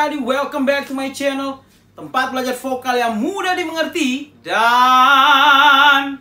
[0.00, 1.60] Everybody, welcome back to my channel.
[1.92, 6.16] Tempat belajar vokal yang mudah dimengerti Dan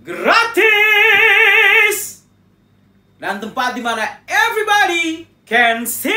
[0.00, 0.64] Gratis.
[3.20, 6.16] Dan tempat di mana everybody can sing.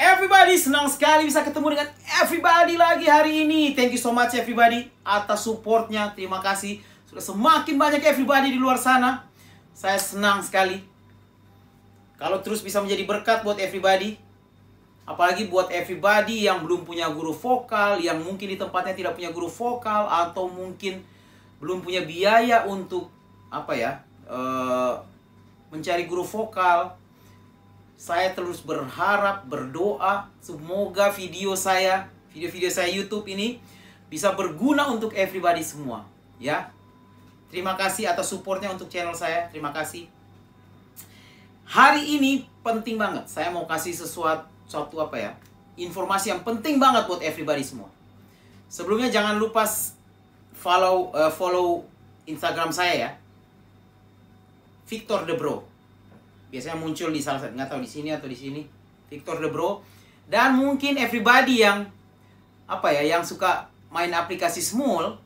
[0.00, 1.92] Everybody senang sekali bisa ketemu dengan
[2.24, 3.76] everybody lagi hari ini.
[3.76, 6.08] Thank you so much everybody atas supportnya.
[6.16, 6.80] Terima kasih.
[7.04, 9.28] Sudah semakin banyak everybody di luar sana.
[9.76, 10.80] Saya senang sekali.
[12.16, 14.29] Kalau terus bisa menjadi berkat buat everybody,
[15.08, 19.50] apalagi buat everybody yang belum punya guru vokal, yang mungkin di tempatnya tidak punya guru
[19.50, 21.02] vokal atau mungkin
[21.60, 23.12] belum punya biaya untuk
[23.52, 24.00] apa ya
[24.30, 24.96] uh,
[25.68, 26.96] mencari guru vokal.
[28.00, 33.60] Saya terus berharap berdoa semoga video saya, video-video saya YouTube ini
[34.08, 36.08] bisa berguna untuk everybody semua,
[36.40, 36.72] ya.
[37.50, 39.50] Terima kasih atas supportnya untuk channel saya.
[39.50, 40.06] Terima kasih.
[41.66, 43.26] Hari ini penting banget.
[43.26, 45.34] Saya mau kasih sesuatu suatu apa ya?
[45.74, 47.90] Informasi yang penting banget buat everybody semua.
[48.70, 49.66] Sebelumnya jangan lupa
[50.54, 51.82] follow uh, follow
[52.30, 53.10] Instagram saya ya.
[54.86, 55.66] Victor The Bro.
[56.54, 58.62] Biasanya muncul di salah satu nggak tahu di sini atau di sini.
[59.10, 59.82] Victor The Bro.
[60.30, 61.90] Dan mungkin everybody yang
[62.70, 65.18] apa ya, yang suka main aplikasi Small,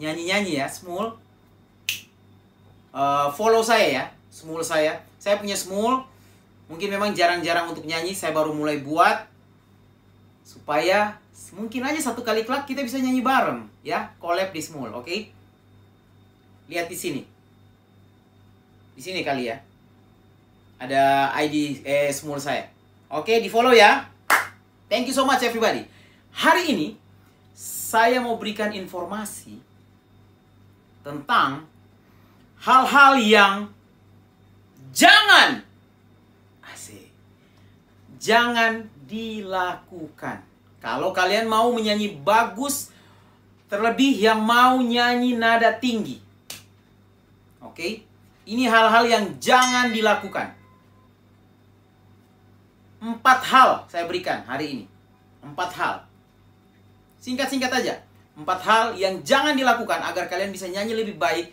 [0.00, 1.12] nyanyi-nyanyi ya, Small.
[2.96, 6.00] Uh, follow saya ya, Small saya saya punya small,
[6.70, 9.26] mungkin memang jarang-jarang untuk nyanyi, saya baru mulai buat
[10.46, 11.18] supaya
[11.54, 15.04] mungkin aja satu kali kelak kita bisa nyanyi bareng ya, collab di small, oke?
[15.04, 15.20] Okay?
[16.70, 17.22] Lihat di sini.
[18.94, 19.58] Di sini kali ya.
[20.80, 22.70] Ada ID eh small saya.
[23.10, 24.06] Oke, okay, di-follow ya.
[24.86, 25.82] Thank you so much everybody.
[26.30, 26.94] Hari ini
[27.58, 29.58] saya mau berikan informasi
[31.02, 31.66] tentang
[32.62, 33.54] hal-hal yang
[34.90, 35.69] Jangan.
[38.20, 40.44] Jangan dilakukan.
[40.80, 42.92] Kalau kalian mau menyanyi bagus,
[43.72, 46.20] terlebih yang mau nyanyi nada tinggi.
[47.64, 48.04] Oke?
[48.44, 50.52] Ini hal-hal yang jangan dilakukan.
[53.00, 54.84] Empat hal saya berikan hari ini.
[55.40, 55.94] Empat hal.
[57.20, 57.94] Singkat-singkat aja.
[58.36, 61.52] Empat hal yang jangan dilakukan agar kalian bisa nyanyi lebih baik.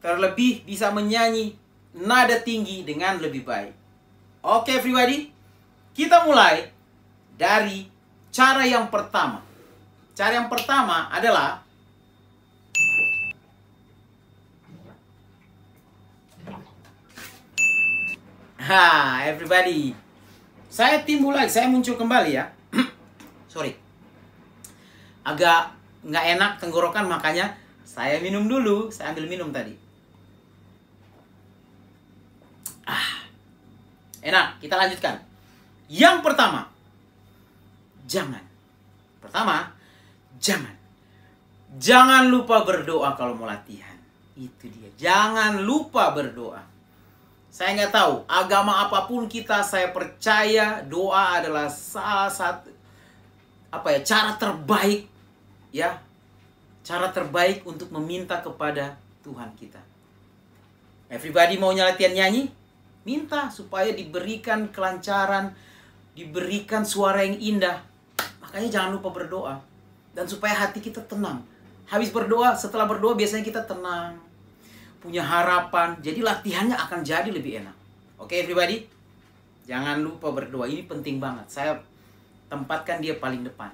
[0.00, 1.56] Terlebih bisa menyanyi
[1.96, 3.72] nada tinggi dengan lebih baik.
[4.42, 5.31] Oke, okay, everybody,
[5.92, 6.68] kita mulai
[7.36, 7.88] dari
[8.32, 9.44] cara yang pertama.
[10.12, 11.60] Cara yang pertama adalah
[18.62, 19.90] Ha, everybody.
[20.70, 22.46] Saya timbul lagi, saya muncul kembali ya.
[23.52, 23.74] Sorry.
[25.26, 25.74] Agak
[26.06, 28.86] nggak enak tenggorokan makanya saya minum dulu.
[28.94, 29.74] Saya ambil minum tadi.
[34.22, 35.31] Enak, kita lanjutkan.
[35.92, 36.72] Yang pertama,
[38.08, 38.40] jangan.
[39.20, 39.76] Pertama,
[40.40, 40.72] jangan.
[41.76, 43.92] Jangan lupa berdoa kalau mau latihan.
[44.32, 44.88] Itu dia.
[44.96, 46.64] Jangan lupa berdoa.
[47.52, 52.72] Saya nggak tahu agama apa pun kita, saya percaya doa adalah salah satu
[53.72, 55.08] apa ya cara terbaik
[55.72, 55.96] ya
[56.84, 59.80] cara terbaik untuk meminta kepada Tuhan kita.
[61.08, 62.48] Everybody mau latihan nyanyi?
[63.04, 65.52] Minta supaya diberikan kelancaran,
[66.12, 67.80] diberikan suara yang indah.
[68.44, 69.54] Makanya jangan lupa berdoa.
[70.12, 71.40] Dan supaya hati kita tenang.
[71.88, 74.16] Habis berdoa, setelah berdoa biasanya kita tenang.
[75.00, 75.96] Punya harapan.
[76.04, 77.76] Jadi latihannya akan jadi lebih enak.
[78.20, 78.84] Oke okay, everybody?
[79.64, 80.68] Jangan lupa berdoa.
[80.68, 81.48] Ini penting banget.
[81.48, 81.72] Saya
[82.52, 83.72] tempatkan dia paling depan.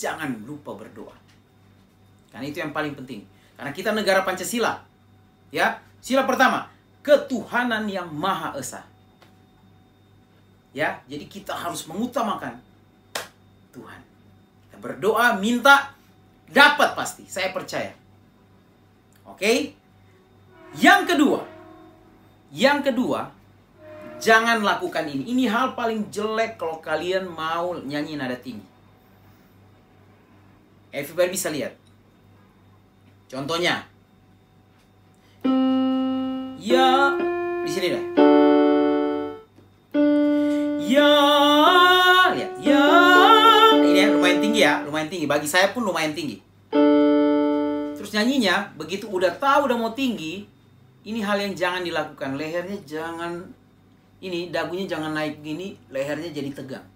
[0.00, 1.14] Jangan lupa berdoa.
[2.32, 3.22] Karena itu yang paling penting.
[3.54, 4.80] Karena kita negara Pancasila.
[5.52, 6.72] Ya, sila pertama,
[7.04, 8.91] ketuhanan yang Maha Esa.
[10.72, 12.56] Ya, jadi kita harus mengutamakan
[13.76, 14.00] Tuhan.
[14.68, 15.92] Kita berdoa, minta,
[16.48, 17.28] dapat pasti.
[17.28, 17.92] Saya percaya.
[19.28, 19.76] Oke?
[20.80, 21.40] Yang kedua,
[22.48, 23.28] yang kedua,
[24.16, 25.28] jangan lakukan ini.
[25.36, 28.64] Ini hal paling jelek kalau kalian mau nyanyi nada tinggi.
[30.92, 31.76] Everybody bisa lihat.
[33.28, 33.92] Contohnya,
[36.62, 37.10] Ya,
[37.66, 38.41] di sini deh.
[44.62, 45.26] Ya, lumayan tinggi.
[45.26, 46.38] Bagi saya pun lumayan tinggi.
[47.98, 50.46] Terus nyanyinya, begitu udah tahu udah mau tinggi,
[51.02, 52.38] ini hal yang jangan dilakukan.
[52.38, 53.42] Lehernya jangan,
[54.22, 56.86] ini dagunya jangan naik gini, lehernya jadi tegang.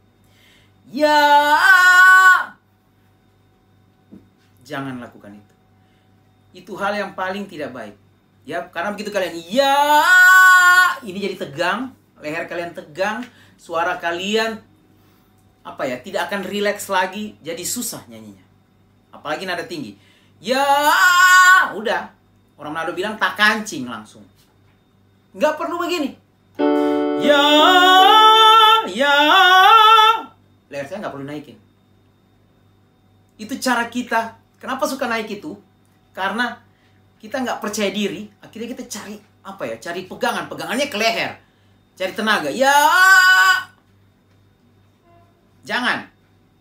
[0.86, 1.18] Ya,
[4.62, 5.54] jangan lakukan itu.
[6.62, 7.98] Itu hal yang paling tidak baik.
[8.46, 9.74] Ya, karena begitu kalian ya
[11.02, 11.90] ini jadi tegang,
[12.22, 13.26] leher kalian tegang,
[13.58, 14.62] suara kalian
[15.66, 18.46] apa ya tidak akan rileks lagi jadi susah nyanyinya.
[19.10, 19.98] Apalagi nada tinggi.
[20.38, 20.62] Ya
[21.74, 22.14] udah.
[22.54, 24.22] Orang Manado bilang tak kancing langsung.
[25.34, 26.14] Nggak perlu begini.
[27.18, 27.42] Ya
[28.86, 29.16] ya.
[30.70, 31.58] Leher saya nggak perlu naikin.
[33.34, 34.38] Itu cara kita.
[34.62, 35.58] Kenapa suka naik itu?
[36.14, 36.62] Karena
[37.18, 40.46] kita nggak percaya diri akhirnya kita cari apa ya cari pegangan.
[40.46, 41.32] Pegangannya ke leher.
[41.98, 42.48] Cari tenaga.
[42.54, 42.70] Ya
[45.66, 46.06] Jangan.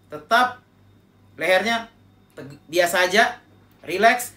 [0.09, 0.59] Tetap
[1.37, 1.85] lehernya
[2.67, 3.37] biasa aja,
[3.85, 4.33] relax.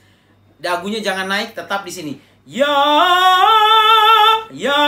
[0.60, 2.12] Dagunya jangan naik, tetap di sini.
[2.44, 2.76] Ya,
[4.52, 4.80] ya.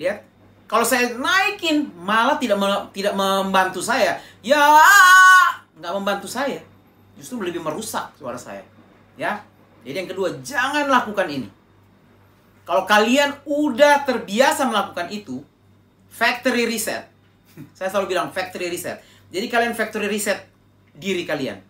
[0.00, 0.18] Lihat.
[0.66, 2.58] Kalau saya naikin, malah tidak
[2.90, 4.18] tidak membantu saya.
[4.42, 4.82] Ya,
[5.78, 6.58] nggak membantu saya.
[7.14, 8.66] Justru lebih merusak suara saya.
[9.14, 9.42] Ya.
[9.86, 11.48] Jadi yang kedua, jangan lakukan ini.
[12.66, 15.38] Kalau kalian udah terbiasa melakukan itu,
[16.10, 17.15] factory reset.
[17.72, 19.00] Saya selalu bilang factory reset.
[19.32, 20.44] Jadi kalian factory reset
[20.96, 21.60] diri kalian.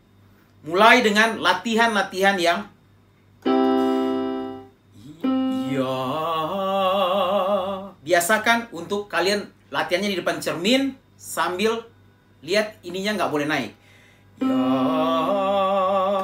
[0.66, 2.60] Mulai dengan latihan-latihan yang
[5.76, 5.96] Iya.
[8.00, 11.84] Biasakan untuk kalian latihannya di depan cermin sambil
[12.40, 13.72] lihat ininya nggak boleh naik.
[14.40, 14.62] Ya,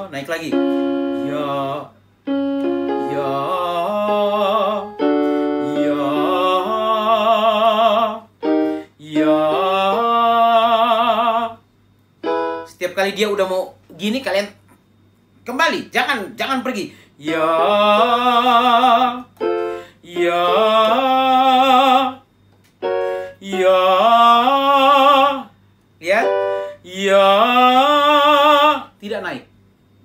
[0.09, 0.51] naik lagi.
[0.53, 2.02] Ya, ya.
[13.03, 14.47] Setiap kali dia udah mau gini kalian
[15.43, 15.91] kembali.
[15.91, 16.95] Jangan jangan pergi.
[17.19, 17.51] Ya.
[20.07, 20.47] Ya.
[23.43, 23.83] Ya.
[25.99, 26.27] Lihat
[26.87, 27.29] ya.
[29.03, 29.51] Tidak naik.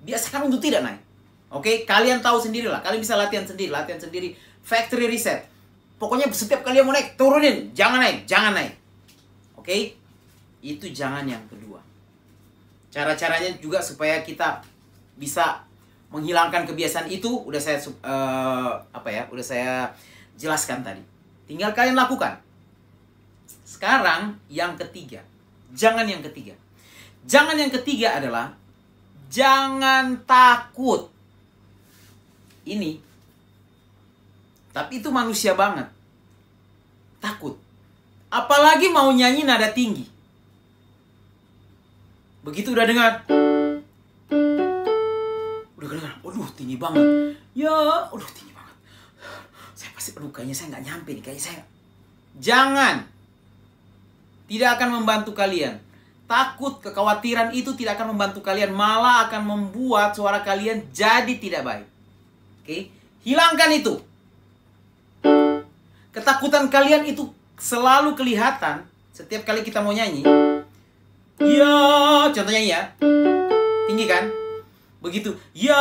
[0.02, 0.98] Biasakan untuk tidak naik.
[1.54, 4.34] Oke kalian tahu sendiri lah kalian bisa latihan sendiri latihan sendiri.
[4.66, 5.46] Factory reset.
[6.02, 7.70] Pokoknya setiap kalian mau naik turunin.
[7.78, 8.74] Jangan naik jangan naik.
[9.54, 9.94] Oke?
[10.58, 11.78] Itu jangan yang kedua
[12.88, 14.64] cara-caranya juga supaya kita
[15.18, 15.62] bisa
[16.08, 19.92] menghilangkan kebiasaan itu udah saya uh, apa ya udah saya
[20.40, 21.02] jelaskan tadi.
[21.44, 22.40] Tinggal kalian lakukan.
[23.64, 25.20] Sekarang yang ketiga
[25.72, 26.56] jangan yang ketiga.
[27.28, 28.56] Jangan yang ketiga adalah
[29.28, 31.12] jangan takut.
[32.64, 33.00] Ini
[34.72, 35.90] tapi itu manusia banget.
[37.18, 37.58] Takut.
[38.28, 40.17] Apalagi mau nyanyi nada tinggi
[42.48, 43.12] Begitu udah dengar.
[45.76, 46.12] Udah dengar.
[46.24, 47.04] Waduh, tinggi banget.
[47.52, 47.76] Ya,
[48.08, 48.76] waduh tinggi banget.
[49.76, 51.22] Saya pasti, aduh kayaknya saya nggak nyampe nih.
[51.22, 51.60] Kayaknya saya...
[52.40, 53.04] Jangan.
[54.48, 55.76] Tidak akan membantu kalian.
[56.24, 58.72] Takut, kekhawatiran itu tidak akan membantu kalian.
[58.72, 61.86] Malah akan membuat suara kalian jadi tidak baik.
[62.64, 62.88] Oke?
[63.28, 64.00] Hilangkan itu.
[66.16, 67.28] Ketakutan kalian itu
[67.60, 70.47] selalu kelihatan setiap kali kita mau nyanyi
[71.38, 71.74] Ya,
[72.34, 72.80] contohnya ya.
[73.86, 74.26] Tinggi kan?
[74.98, 75.30] Begitu.
[75.54, 75.78] Ya,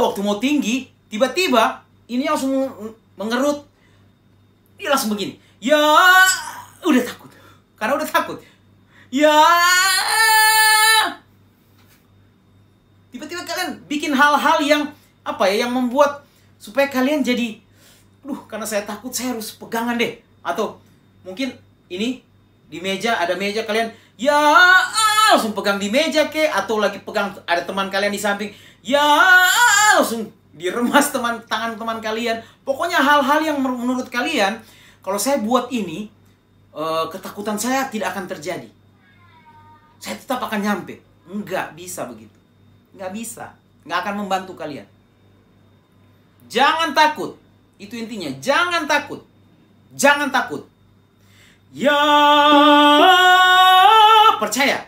[0.00, 2.56] waktu mau tinggi, tiba-tiba ini langsung
[3.20, 3.68] mengerut.
[4.80, 5.36] Dia langsung begini.
[5.60, 5.76] Ya,
[6.80, 7.28] udah takut.
[7.76, 8.40] Karena udah takut.
[9.12, 9.36] Ya.
[13.12, 14.82] Tiba-tiba kalian bikin hal-hal yang
[15.24, 16.24] apa ya yang membuat
[16.56, 17.60] supaya kalian jadi
[18.24, 20.80] duh karena saya takut saya harus pegangan deh atau
[21.20, 21.52] mungkin
[21.92, 22.24] ini
[22.68, 24.34] di meja ada meja kalian ya
[25.30, 28.50] langsung pegang di meja ke atau lagi pegang ada teman kalian di samping.
[28.82, 29.00] Ya
[29.94, 32.42] langsung diremas teman tangan teman kalian.
[32.66, 34.58] Pokoknya hal-hal yang menurut kalian
[35.00, 36.10] kalau saya buat ini
[36.74, 38.68] uh, ketakutan saya tidak akan terjadi.
[40.02, 40.98] Saya tetap akan nyampe.
[41.30, 42.34] Nggak bisa begitu.
[42.98, 43.54] Nggak bisa.
[43.86, 44.86] Nggak akan membantu kalian.
[46.50, 47.38] Jangan takut.
[47.78, 48.30] Itu intinya.
[48.42, 49.22] Jangan takut.
[49.94, 50.66] Jangan takut.
[51.68, 51.92] Ya,
[54.38, 54.78] percaya.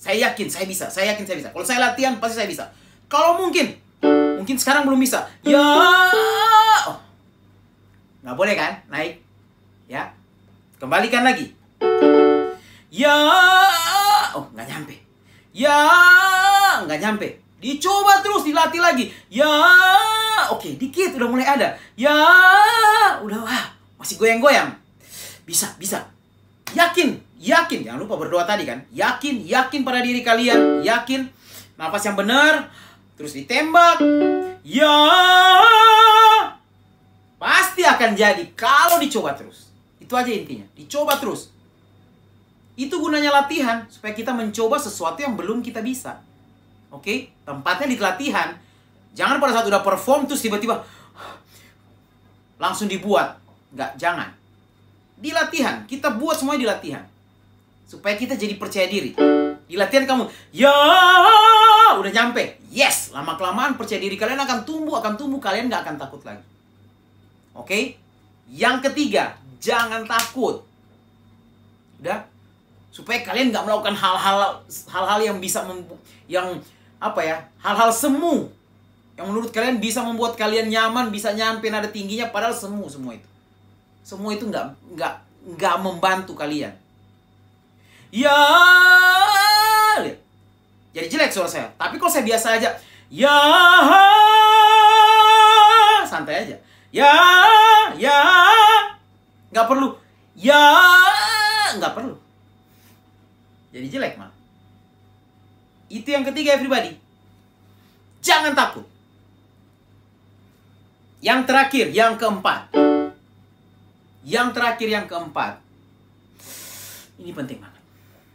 [0.00, 0.88] Saya yakin saya bisa.
[0.88, 1.50] Saya yakin saya bisa.
[1.52, 2.64] Kalau saya latihan pasti saya bisa.
[3.10, 3.74] Kalau mungkin,
[4.38, 5.26] mungkin sekarang belum bisa.
[5.44, 5.60] Ya,
[6.88, 6.96] oh.
[8.24, 9.20] nggak boleh kan naik?
[9.90, 10.08] Ya,
[10.78, 11.52] kembalikan lagi.
[12.88, 13.16] Ya,
[14.32, 14.94] oh nggak nyampe.
[15.50, 15.78] Ya,
[16.86, 17.28] nggak nyampe.
[17.60, 19.04] Dicoba terus dilatih lagi.
[19.28, 19.50] Ya,
[20.48, 21.76] oke dikit udah mulai ada.
[21.98, 22.16] Ya,
[23.20, 23.64] udah wah
[24.00, 24.72] masih goyang-goyang.
[25.44, 26.08] Bisa, bisa.
[26.74, 27.78] Yakin, yakin.
[27.82, 28.82] Jangan lupa berdoa tadi kan.
[28.94, 30.84] Yakin, yakin pada diri kalian.
[30.86, 31.26] Yakin.
[31.74, 32.70] Nafas yang benar.
[33.18, 33.98] Terus ditembak.
[34.62, 34.96] Ya.
[37.40, 39.72] Pasti akan jadi kalau dicoba terus.
[39.98, 40.66] Itu aja intinya.
[40.76, 41.50] Dicoba terus.
[42.78, 43.84] Itu gunanya latihan.
[43.90, 46.22] Supaya kita mencoba sesuatu yang belum kita bisa.
[46.94, 47.34] Oke?
[47.42, 48.54] Tempatnya di latihan.
[49.10, 50.86] Jangan pada saat udah perform terus tiba-tiba
[52.60, 53.40] langsung dibuat.
[53.74, 54.39] Enggak, jangan.
[55.20, 57.04] Di latihan, kita buat semuanya di latihan.
[57.84, 59.12] Supaya kita jadi percaya diri.
[59.68, 60.72] Di latihan kamu, ya
[62.00, 62.58] udah nyampe.
[62.72, 66.42] Yes, lama kelamaan percaya diri kalian akan tumbuh, akan tumbuh, kalian nggak akan takut lagi.
[67.52, 68.00] Oke?
[68.50, 70.64] Yang ketiga, jangan takut.
[72.00, 72.24] Udah?
[72.90, 74.58] Supaya kalian nggak melakukan hal-hal
[74.90, 75.62] hal-hal yang bisa
[76.26, 76.58] yang
[76.98, 77.36] apa ya?
[77.62, 78.50] Hal-hal semu
[79.14, 83.29] yang menurut kalian bisa membuat kalian nyaman, bisa nyampe nada tingginya padahal semu semua itu.
[84.02, 85.14] Semua itu nggak nggak
[85.56, 86.72] nggak membantu kalian.
[88.10, 88.36] Ya.
[90.90, 91.70] Jadi jelek suara saya.
[91.78, 92.70] Tapi kalau saya biasa aja,
[93.06, 93.36] ya,
[96.02, 96.56] santai aja.
[96.90, 97.14] Ya,
[97.94, 98.18] ya,
[99.54, 99.94] nggak perlu.
[100.34, 100.74] Ya,
[101.78, 102.18] nggak perlu.
[103.70, 104.34] Jadi jelek mah.
[105.86, 106.98] Itu yang ketiga everybody.
[108.18, 108.82] Jangan takut.
[111.22, 112.79] Yang terakhir, yang keempat.
[114.30, 115.58] Yang terakhir, yang keempat.
[117.18, 117.82] Ini penting banget.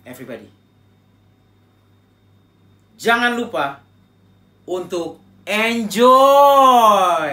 [0.04, 0.52] Everybody.
[3.00, 3.80] Jangan lupa
[4.68, 7.32] untuk enjoy.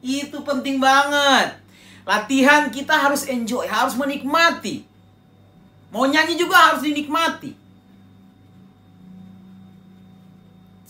[0.00, 1.60] Itu penting banget.
[2.08, 4.88] Latihan kita harus enjoy, harus menikmati.
[5.92, 7.52] Mau nyanyi juga harus dinikmati.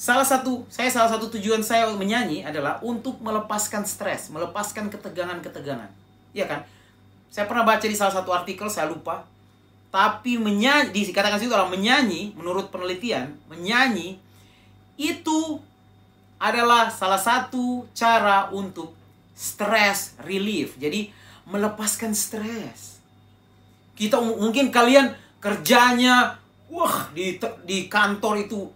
[0.00, 5.93] Salah satu, saya salah satu tujuan saya menyanyi adalah untuk melepaskan stres, melepaskan ketegangan-ketegangan.
[6.33, 6.61] Iya kan?
[7.31, 9.23] Saya pernah baca di salah satu artikel, saya lupa.
[9.95, 14.19] Tapi menyanyi, dikatakan situ orang menyanyi, menurut penelitian, menyanyi
[14.99, 15.59] itu
[16.43, 18.95] adalah salah satu cara untuk
[19.35, 20.77] stress relief.
[20.77, 21.11] Jadi
[21.47, 22.99] melepaskan stres.
[23.95, 26.37] Kita mungkin kalian kerjanya
[26.71, 28.69] wah di di kantor itu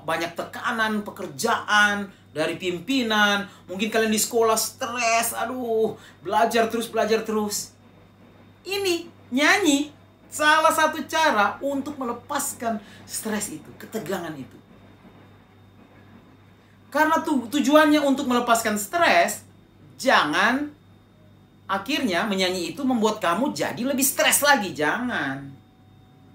[0.00, 7.74] banyak tekanan pekerjaan dari pimpinan, mungkin kalian di sekolah stres, aduh, belajar terus belajar terus.
[8.62, 9.90] Ini nyanyi
[10.30, 14.58] salah satu cara untuk melepaskan stres itu, ketegangan itu.
[16.90, 19.46] Karena tu, tujuannya untuk melepaskan stres,
[19.94, 20.70] jangan
[21.70, 24.74] akhirnya menyanyi itu membuat kamu jadi lebih stres lagi.
[24.74, 25.46] Jangan.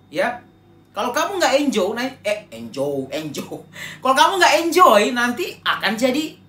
[0.08, 0.45] Ya.
[0.96, 3.60] Kalau kamu nggak enjoy, nah, eh enjoy, enjoy.
[4.00, 6.40] Kalau kamu nggak enjoy, nanti akan jadi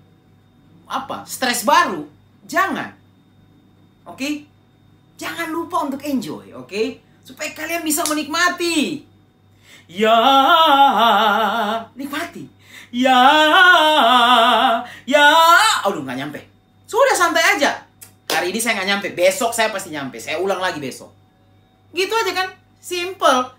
[0.87, 1.27] apa?
[1.27, 2.07] Stres baru.
[2.47, 2.95] Jangan.
[4.07, 4.15] Oke?
[4.15, 4.33] Okay?
[5.19, 6.71] Jangan lupa untuk enjoy, oke?
[6.71, 7.03] Okay?
[7.27, 9.03] Supaya kalian bisa menikmati.
[9.91, 10.15] Ya,
[11.91, 12.47] nikmati.
[12.87, 13.19] Ya,
[15.03, 15.27] ya,
[15.83, 16.39] aduh nggak nyampe.
[16.87, 17.83] Sudah santai aja.
[18.31, 20.23] Hari ini saya nggak nyampe, besok saya pasti nyampe.
[20.23, 21.11] Saya ulang lagi besok.
[21.91, 22.47] Gitu aja kan?
[22.79, 23.56] Simple.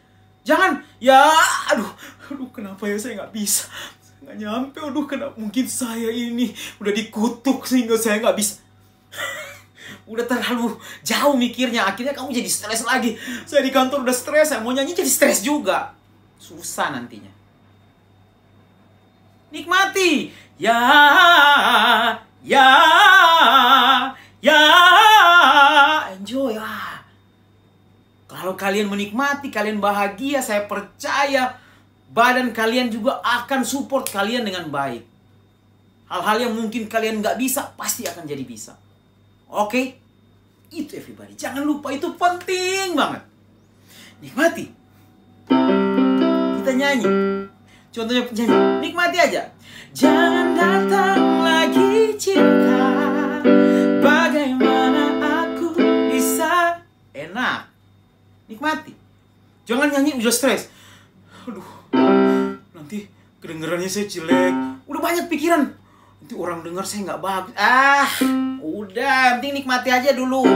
[0.48, 1.28] Jangan, ya,
[1.68, 1.92] aduh,
[2.32, 3.68] aduh, kenapa ya saya nggak bisa?
[4.24, 8.64] Nggak nyampe, aduh, kenapa mungkin saya ini udah dikutuk sehingga saya nggak bisa.
[10.08, 10.72] udah terlalu
[11.04, 13.20] jauh mikirnya, akhirnya kamu jadi stres lagi.
[13.44, 15.92] Saya di kantor udah stres, saya mau nyanyi jadi stres juga.
[16.40, 17.28] Susah nantinya.
[19.52, 20.32] Nikmati.
[20.56, 20.80] Ya,
[22.40, 22.68] ya,
[24.40, 24.60] ya,
[26.16, 26.56] enjoy.
[26.56, 26.77] Ah.
[28.38, 31.58] Kalau kalian menikmati, kalian bahagia, saya percaya
[32.14, 35.02] badan kalian juga akan support kalian dengan baik.
[36.06, 38.78] Hal-hal yang mungkin kalian nggak bisa, pasti akan jadi bisa.
[39.50, 39.66] Oke?
[39.66, 39.86] Okay?
[40.70, 41.34] Itu everybody.
[41.34, 43.26] Jangan lupa, itu penting banget.
[44.22, 44.64] Nikmati.
[46.62, 47.10] Kita nyanyi.
[47.90, 48.56] Contohnya penyanyi.
[48.86, 49.42] Nikmati aja.
[49.90, 53.07] Jangan datang lagi cinta.
[58.48, 58.92] Nikmati.
[59.68, 60.72] Jangan nyanyi udah stres.
[61.44, 61.68] Aduh,
[62.72, 63.04] nanti
[63.44, 64.54] kedengarannya saya jelek.
[64.88, 65.68] Udah banyak pikiran.
[66.18, 67.54] Nanti orang dengar saya nggak bagus.
[67.54, 68.08] Ah,
[68.64, 70.48] udah, penting nikmati aja dulu.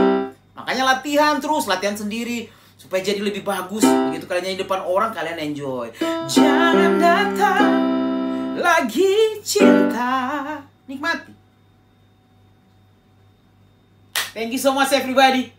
[0.57, 3.85] Makanya latihan terus, latihan sendiri supaya jadi lebih bagus.
[3.85, 5.87] Begitu kalian nyanyi depan orang, kalian enjoy.
[6.27, 7.69] Jangan datang
[8.57, 10.59] lagi cinta.
[10.89, 11.31] Nikmati.
[14.33, 15.53] Thank you so much everybody.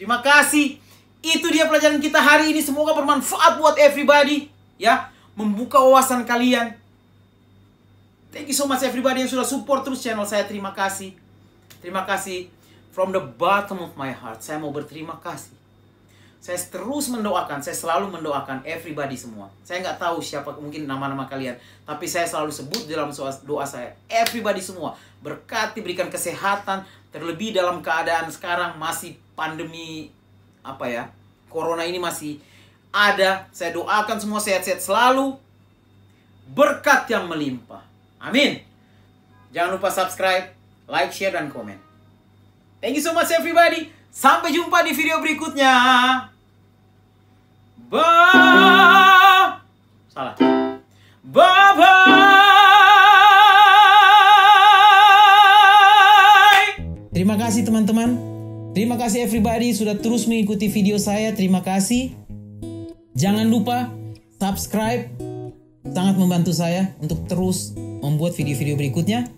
[0.00, 0.83] Terima kasih.
[1.24, 2.60] Itu dia pelajaran kita hari ini.
[2.60, 4.52] Semoga bermanfaat buat everybody.
[4.76, 6.76] Ya, membuka wawasan kalian.
[8.28, 10.44] Thank you so much everybody yang sudah support terus channel saya.
[10.44, 11.16] Terima kasih.
[11.80, 12.52] Terima kasih.
[12.92, 14.44] From the bottom of my heart.
[14.44, 15.54] Saya mau berterima kasih.
[16.44, 19.48] Saya terus mendoakan, saya selalu mendoakan everybody semua.
[19.64, 21.56] Saya nggak tahu siapa mungkin nama-nama kalian,
[21.88, 23.08] tapi saya selalu sebut dalam
[23.48, 24.92] doa saya, everybody semua
[25.24, 30.12] berkati, berikan kesehatan, terlebih dalam keadaan sekarang masih pandemi
[30.64, 31.04] apa ya
[31.52, 32.40] corona ini masih
[32.90, 35.36] ada saya doakan semua sehat-sehat selalu
[36.56, 37.84] berkat yang melimpah
[38.18, 38.64] amin
[39.52, 40.50] jangan lupa subscribe
[40.88, 41.76] like share dan komen
[42.80, 45.74] thank you so much everybody Sampai jumpa di video berikutnya.
[47.90, 48.06] Ba
[50.14, 50.38] Salah.
[51.26, 52.14] Bye bye.
[57.10, 58.33] Terima kasih teman-teman.
[58.74, 61.30] Terima kasih everybody sudah terus mengikuti video saya.
[61.30, 62.10] Terima kasih.
[63.14, 63.94] Jangan lupa
[64.42, 65.14] subscribe.
[65.94, 69.30] Sangat membantu saya untuk terus membuat video-video berikutnya.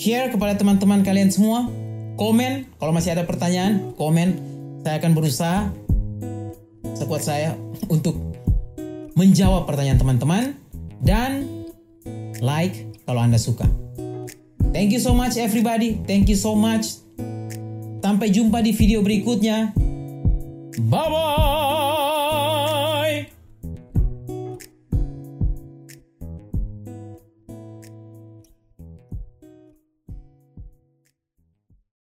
[0.00, 1.68] Share kepada teman-teman kalian semua.
[2.16, 4.40] Komen kalau masih ada pertanyaan, komen.
[4.80, 5.68] Saya akan berusaha
[6.96, 7.52] sekuat saya
[7.92, 8.16] untuk
[9.12, 10.56] menjawab pertanyaan teman-teman
[11.04, 11.44] dan
[12.40, 13.68] like kalau Anda suka.
[14.72, 15.96] Thank you so much everybody.
[16.04, 17.00] Thank you so much.
[17.98, 19.72] Sampai jumpa di video berikutnya.
[20.78, 21.37] Bye bye.